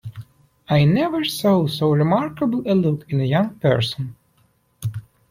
[0.67, 4.15] I never saw so remarkable a look in a young person.